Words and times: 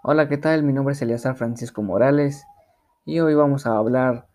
Hola, 0.00 0.28
¿qué 0.28 0.38
tal? 0.38 0.62
Mi 0.62 0.72
nombre 0.72 0.92
es 0.92 1.02
Eleazar 1.02 1.34
Francisco 1.34 1.82
Morales 1.82 2.44
y 3.04 3.18
hoy 3.18 3.34
vamos 3.34 3.66
a 3.66 3.76
hablar 3.76 4.28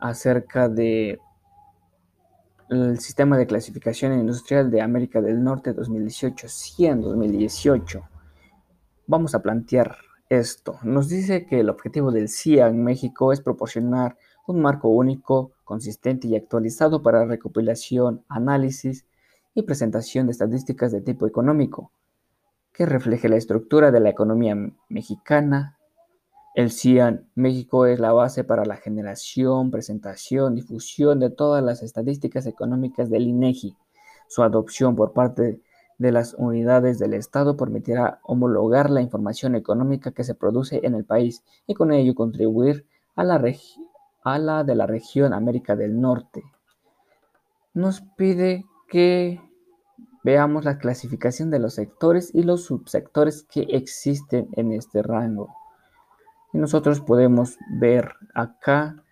acerca 0.00 0.68
de 0.68 1.20
el 2.68 2.98
sistema 2.98 3.38
de 3.38 3.46
clasificación 3.46 4.18
industrial 4.18 4.72
de 4.72 4.82
América 4.82 5.20
del 5.20 5.40
Norte 5.44 5.72
2018, 5.72 6.48
100 6.48 7.00
2018. 7.02 8.08
Vamos 9.06 9.36
a 9.36 9.40
plantear 9.40 9.98
esto. 10.28 10.80
Nos 10.82 11.08
dice 11.08 11.46
que 11.46 11.60
el 11.60 11.70
objetivo 11.70 12.10
del 12.10 12.28
CIA 12.28 12.66
en 12.66 12.82
México 12.82 13.32
es 13.32 13.40
proporcionar 13.40 14.16
un 14.48 14.60
marco 14.60 14.88
único, 14.88 15.52
consistente 15.62 16.26
y 16.26 16.34
actualizado 16.34 17.02
para 17.04 17.24
recopilación, 17.24 18.24
análisis 18.28 19.06
y 19.54 19.62
presentación 19.62 20.26
de 20.26 20.32
estadísticas 20.32 20.90
de 20.90 21.02
tipo 21.02 21.24
económico 21.28 21.92
que 22.72 22.86
refleje 22.86 23.28
la 23.28 23.36
estructura 23.36 23.90
de 23.90 24.00
la 24.00 24.10
economía 24.10 24.56
mexicana. 24.88 25.78
El 26.54 26.70
CIAN 26.70 27.28
México 27.34 27.86
es 27.86 28.00
la 28.00 28.12
base 28.12 28.44
para 28.44 28.64
la 28.64 28.76
generación, 28.76 29.70
presentación, 29.70 30.54
difusión 30.54 31.20
de 31.20 31.30
todas 31.30 31.62
las 31.62 31.82
estadísticas 31.82 32.46
económicas 32.46 33.10
del 33.10 33.28
INEGI. 33.28 33.76
Su 34.28 34.42
adopción 34.42 34.96
por 34.96 35.12
parte 35.12 35.60
de 35.98 36.12
las 36.12 36.34
unidades 36.34 36.98
del 36.98 37.14
Estado 37.14 37.56
permitirá 37.56 38.20
homologar 38.22 38.90
la 38.90 39.02
información 39.02 39.56
económica 39.56 40.12
que 40.12 40.24
se 40.24 40.34
produce 40.34 40.80
en 40.84 40.94
el 40.94 41.04
país 41.04 41.42
y 41.66 41.74
con 41.74 41.92
ello 41.92 42.14
contribuir 42.14 42.86
a 43.16 43.24
la, 43.24 43.42
a 44.22 44.38
la 44.38 44.64
de 44.64 44.74
la 44.76 44.86
región 44.86 45.32
América 45.32 45.74
del 45.74 46.00
Norte. 46.00 46.44
Nos 47.74 48.00
pide 48.16 48.64
que 48.88 49.40
Veamos 50.28 50.66
la 50.66 50.76
clasificación 50.76 51.48
de 51.48 51.58
los 51.58 51.72
sectores 51.72 52.34
y 52.34 52.42
los 52.42 52.64
subsectores 52.64 53.44
que 53.44 53.62
existen 53.62 54.50
en 54.56 54.72
este 54.72 55.00
rango. 55.00 55.56
Y 56.52 56.58
nosotros 56.58 57.00
podemos 57.00 57.56
ver 57.80 58.12
acá 58.34 59.02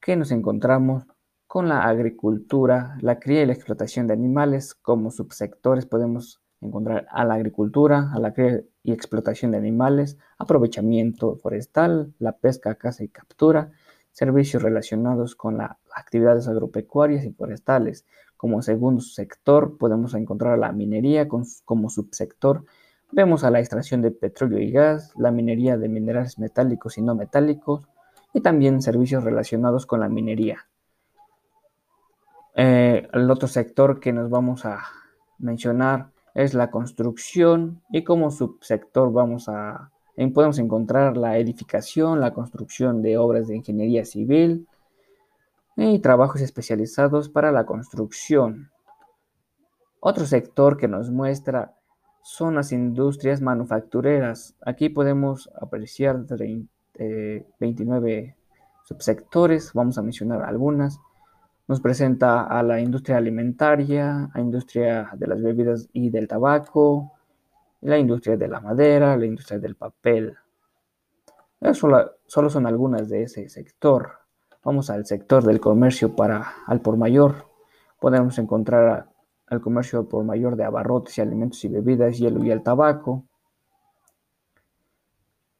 que 0.00 0.16
nos 0.16 0.32
encontramos 0.32 1.06
con 1.46 1.68
la 1.68 1.84
agricultura, 1.84 2.98
la 3.00 3.20
cría 3.20 3.44
y 3.44 3.46
la 3.46 3.52
explotación 3.52 4.08
de 4.08 4.14
animales 4.14 4.74
como 4.74 5.12
subsectores. 5.12 5.86
Podemos 5.86 6.42
encontrar 6.60 7.06
a 7.12 7.24
la 7.24 7.34
agricultura, 7.34 8.10
a 8.12 8.18
la 8.18 8.34
cría 8.34 8.64
y 8.82 8.90
explotación 8.90 9.52
de 9.52 9.58
animales, 9.58 10.18
aprovechamiento 10.36 11.36
forestal, 11.36 12.12
la 12.18 12.38
pesca, 12.38 12.74
caza 12.74 13.04
y 13.04 13.08
captura, 13.08 13.70
servicios 14.10 14.64
relacionados 14.64 15.36
con 15.36 15.58
las 15.58 15.76
actividades 15.94 16.48
agropecuarias 16.48 17.24
y 17.24 17.30
forestales, 17.30 18.04
como 18.36 18.62
segundo 18.62 19.00
sector 19.00 19.78
podemos 19.78 20.14
encontrar 20.14 20.58
la 20.58 20.72
minería 20.72 21.28
como 21.28 21.90
subsector. 21.90 22.64
Vemos 23.12 23.44
a 23.44 23.50
la 23.50 23.60
extracción 23.60 24.02
de 24.02 24.10
petróleo 24.10 24.58
y 24.58 24.70
gas, 24.70 25.12
la 25.16 25.30
minería 25.30 25.76
de 25.76 25.88
minerales 25.88 26.38
metálicos 26.38 26.98
y 26.98 27.02
no 27.02 27.14
metálicos 27.14 27.82
y 28.32 28.40
también 28.40 28.82
servicios 28.82 29.24
relacionados 29.24 29.86
con 29.86 30.00
la 30.00 30.08
minería. 30.08 30.66
Eh, 32.54 33.08
el 33.12 33.30
otro 33.30 33.48
sector 33.48 34.00
que 34.00 34.12
nos 34.12 34.30
vamos 34.30 34.64
a 34.64 34.82
mencionar 35.38 36.10
es 36.34 36.54
la 36.54 36.70
construcción 36.70 37.82
y 37.90 38.04
como 38.04 38.30
subsector 38.30 39.12
vamos 39.12 39.48
a 39.48 39.90
podemos 40.32 40.58
encontrar 40.58 41.16
la 41.16 41.36
edificación, 41.36 42.20
la 42.20 42.32
construcción 42.32 43.02
de 43.02 43.18
obras 43.18 43.48
de 43.48 43.56
ingeniería 43.56 44.04
civil, 44.04 44.66
y 45.76 45.98
trabajos 45.98 46.40
especializados 46.40 47.28
para 47.28 47.52
la 47.52 47.66
construcción. 47.66 48.70
Otro 50.00 50.24
sector 50.24 50.76
que 50.76 50.88
nos 50.88 51.10
muestra 51.10 51.74
son 52.22 52.54
las 52.56 52.72
industrias 52.72 53.40
manufactureras. 53.40 54.56
Aquí 54.64 54.88
podemos 54.88 55.50
apreciar 55.60 56.24
29 57.60 58.18
eh, 58.18 58.36
subsectores, 58.84 59.72
vamos 59.74 59.98
a 59.98 60.02
mencionar 60.02 60.42
algunas. 60.42 60.98
Nos 61.68 61.80
presenta 61.80 62.44
a 62.44 62.62
la 62.62 62.80
industria 62.80 63.18
alimentaria, 63.18 64.30
a 64.32 64.40
industria 64.40 65.10
de 65.14 65.26
las 65.26 65.42
bebidas 65.42 65.88
y 65.92 66.10
del 66.10 66.28
tabaco, 66.28 67.12
la 67.80 67.98
industria 67.98 68.36
de 68.36 68.48
la 68.48 68.60
madera, 68.60 69.16
la 69.16 69.26
industria 69.26 69.58
del 69.58 69.74
papel. 69.76 70.36
Eso 71.60 71.88
solo 72.26 72.50
son 72.50 72.66
algunas 72.66 73.08
de 73.08 73.24
ese 73.24 73.48
sector. 73.48 74.25
Vamos 74.66 74.90
al 74.90 75.06
sector 75.06 75.44
del 75.44 75.60
comercio 75.60 76.16
para 76.16 76.54
al 76.66 76.80
por 76.80 76.96
mayor. 76.96 77.46
Podemos 78.00 78.36
encontrar 78.40 79.08
al 79.46 79.60
comercio 79.60 80.00
al 80.00 80.06
por 80.06 80.24
mayor 80.24 80.56
de 80.56 80.64
abarrotes 80.64 81.16
y 81.16 81.20
alimentos 81.20 81.64
y 81.64 81.68
bebidas, 81.68 82.18
hielo 82.18 82.42
y 82.42 82.50
el 82.50 82.64
tabaco, 82.64 83.22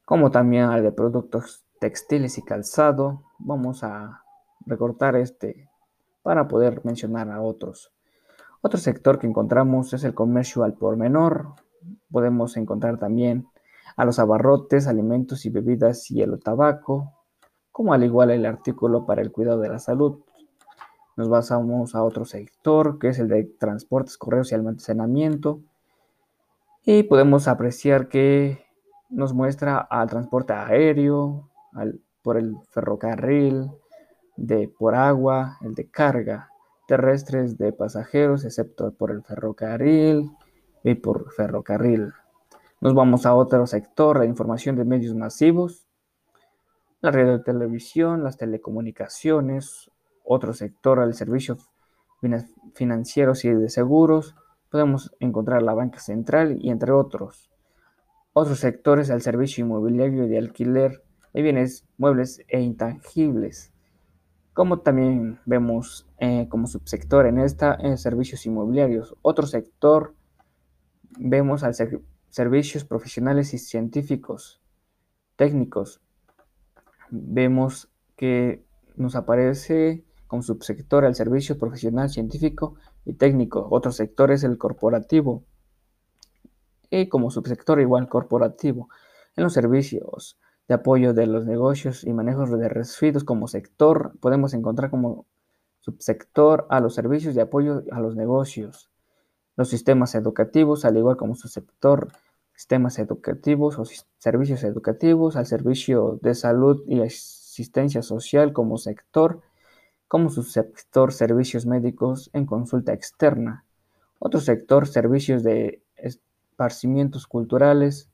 como 0.05 0.33
también 0.33 0.65
al 0.65 0.83
de 0.83 0.91
productos 0.91 1.65
textiles 1.79 2.37
y 2.39 2.43
calzado. 2.43 3.23
Vamos 3.39 3.85
a 3.85 4.25
recortar 4.67 5.15
este 5.15 5.71
para 6.25 6.49
poder 6.49 6.85
mencionar 6.85 7.31
a 7.31 7.41
otros. 7.41 7.93
Otro 8.61 8.81
sector 8.81 9.21
que 9.21 9.29
encontramos 9.29 9.93
es 9.93 10.03
el 10.03 10.15
comercio 10.15 10.65
al 10.65 10.75
por 10.75 10.97
menor. 10.97 11.55
Podemos 12.11 12.57
encontrar 12.57 12.99
también 12.99 13.47
a 13.97 14.05
los 14.05 14.19
abarrotes, 14.19 14.89
alimentos 14.89 15.47
y 15.47 15.51
bebidas, 15.51 16.09
hielo, 16.09 16.41
tabaco, 16.41 17.16
como 17.77 17.93
al 17.93 18.03
igual 18.05 18.31
el 18.31 18.47
artículo 18.47 19.05
para 19.05 19.21
el 19.21 19.31
cuidado 19.31 19.61
de 19.61 19.69
la 19.69 19.79
salud. 19.79 20.21
Nos 21.15 21.29
basamos 21.29 21.95
a 21.95 22.03
otro 22.03 22.25
sector, 22.25 22.99
que 22.99 23.09
es 23.09 23.19
el 23.19 23.29
de 23.29 23.45
transportes, 23.45 24.17
correos 24.17 24.51
y 24.51 24.55
almacenamiento. 24.55 25.61
Y 26.87 27.03
podemos 27.03 27.49
apreciar 27.49 28.09
que 28.09 28.65
nos 29.11 29.35
muestra 29.35 29.77
al 29.77 30.09
transporte 30.09 30.55
aéreo, 30.55 31.51
por 32.23 32.39
el 32.39 32.57
ferrocarril, 32.71 33.71
de 34.39 34.69
por 34.69 34.95
agua, 34.95 35.59
el 35.61 35.75
de 35.75 35.91
carga, 35.91 36.49
terrestres 36.89 37.59
de 37.59 37.75
pasajeros, 37.75 38.47
excepto 38.47 38.91
por 38.93 39.11
el 39.11 39.23
ferrocarril 39.23 40.31
y 40.83 40.95
por 40.95 41.31
ferrocarril. 41.31 42.15
Nos 42.81 42.95
vamos 42.95 43.27
a 43.27 43.35
otro 43.35 43.67
sector, 43.67 44.19
la 44.19 44.25
información 44.25 44.77
de 44.77 44.87
medios 44.87 45.15
masivos, 45.15 45.86
la 47.13 47.43
televisión, 47.43 48.25
las 48.25 48.37
telecomunicaciones, 48.37 49.91
otro 50.25 50.53
sector, 50.53 51.03
el 51.03 51.15
servicio 51.15 51.59
financieros 52.75 53.45
y 53.45 53.51
de 53.51 53.69
seguros, 53.69 54.35
podemos 54.71 55.15
encontrar 55.21 55.63
la 55.63 55.75
banca 55.75 56.01
central 56.01 56.59
y 56.61 56.71
entre 56.71 56.93
otros. 56.93 57.51
Otros 58.33 58.59
sectores, 58.59 59.09
el 59.11 59.23
servicio 59.23 59.65
inmobiliario 59.65 60.25
y 60.25 60.29
de 60.29 60.39
alquiler 60.39 61.03
de 61.33 61.43
bienes 61.43 61.87
muebles 61.99 62.43
e 62.49 62.61
intangibles. 62.61 63.73
Como 64.53 64.81
también 64.81 65.39
vemos 65.45 66.09
eh, 66.19 66.47
como 66.49 66.67
subsector 66.67 67.27
en 67.27 67.39
esta, 67.39 67.75
en 67.79 67.99
servicios 67.99 68.47
inmobiliarios. 68.47 69.15
Otro 69.23 69.47
sector, 69.47 70.15
vemos 71.19 71.63
al 71.63 71.75
servicios 72.31 72.85
profesionales 72.85 73.55
y 73.55 73.59
científicos, 73.59 74.61
técnicos, 75.37 76.01
vemos 77.11 77.89
que 78.17 78.65
nos 78.97 79.15
aparece 79.15 80.05
como 80.27 80.43
subsector 80.43 81.05
el 81.05 81.15
servicio 81.15 81.59
profesional, 81.59 82.11
científico 82.11 82.75
y 83.05 83.15
técnico. 83.15 83.67
Otro 83.71 83.93
sector 83.93 84.31
es 84.33 84.45
el 84.45 84.59
corporativo. 84.59 85.45
Y 86.91 87.09
como 87.09 87.31
subsector 87.31 87.81
igual 87.81 88.09
corporativo. 88.09 88.89
En 89.37 89.45
los 89.45 89.53
servicios 89.53 90.39
de 90.69 90.75
apoyo 90.75 91.15
de 91.15 91.27
los 91.27 91.47
negocios 91.47 92.05
y 92.05 92.13
manejos 92.13 92.51
de 92.51 92.69
residuos 92.69 93.25
como 93.25 93.47
sector, 93.47 94.13
podemos 94.21 94.55
encontrar 94.55 94.91
como 94.91 95.27
subsector 95.81 96.67
a 96.71 96.81
los 96.81 96.95
servicios 96.95 97.35
de 97.35 97.43
apoyo 97.43 97.83
a 97.93 98.01
los 98.01 98.17
negocios. 98.17 98.91
Los 99.57 99.69
sistemas 99.69 100.15
educativos, 100.15 100.85
al 100.85 100.97
igual 100.97 101.17
como 101.17 101.35
subsector 101.35 102.09
sistemas 102.57 102.99
educativos 102.99 103.79
o 103.79 103.85
servicios 104.19 104.65
educativos, 104.65 105.37
al 105.37 105.45
servicio 105.45 106.19
de 106.23 106.35
salud 106.35 106.83
y 106.89 107.03
asistencia 107.03 108.01
social 108.03 108.55
como 108.55 108.79
sector, 108.79 109.43
como 110.09 110.31
subsector 110.31 111.13
servicios 111.13 111.67
médicos 111.67 112.31
en 112.33 112.47
consulta 112.47 112.95
externa. 112.95 113.65
Otro 114.19 114.41
sector, 114.41 114.89
servicios 114.89 115.43
de 115.43 115.83
esparcimientos 115.97 117.27
culturales, 117.27 118.09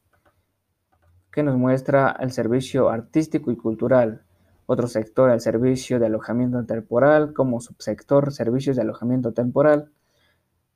que 1.31 1.45
nos 1.45 1.57
muestra 1.57 2.17
el 2.19 2.33
servicio 2.33 2.91
artístico 2.91 3.53
y 3.53 3.57
cultural. 3.57 4.25
Otro 4.67 4.89
sector, 4.89 5.31
el 5.31 5.41
servicio 5.41 6.01
de 6.01 6.07
alojamiento 6.07 6.65
temporal, 6.65 7.33
como 7.33 7.61
subsector, 7.61 8.33
servicios 8.33 8.75
de 8.75 8.83
alojamiento 8.83 9.33
temporal. 9.33 9.93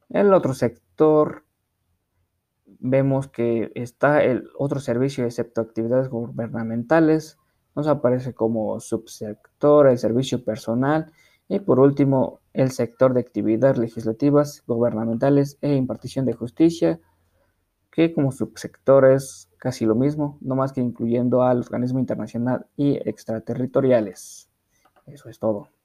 El 0.08 0.32
otro 0.32 0.54
sector, 0.54 1.45
vemos 2.66 3.28
que 3.28 3.70
está 3.74 4.22
el 4.22 4.48
otro 4.58 4.80
servicio 4.80 5.24
excepto 5.24 5.60
actividades 5.60 6.08
gubernamentales, 6.08 7.38
nos 7.74 7.86
aparece 7.86 8.34
como 8.34 8.80
subsector 8.80 9.86
el 9.88 9.98
servicio 9.98 10.44
personal 10.44 11.12
y 11.48 11.60
por 11.60 11.78
último 11.78 12.40
el 12.52 12.70
sector 12.70 13.14
de 13.14 13.20
actividades 13.20 13.78
legislativas, 13.78 14.64
gubernamentales 14.66 15.58
e 15.60 15.74
impartición 15.74 16.24
de 16.24 16.32
justicia, 16.32 17.00
que 17.90 18.12
como 18.12 18.32
subsectores 18.32 19.48
casi 19.58 19.84
lo 19.84 19.94
mismo, 19.94 20.38
no 20.40 20.54
más 20.56 20.72
que 20.72 20.80
incluyendo 20.80 21.42
al 21.42 21.58
organismo 21.58 21.98
internacional 21.98 22.66
y 22.76 22.96
extraterritoriales. 23.08 24.50
Eso 25.06 25.28
es 25.28 25.38
todo. 25.38 25.75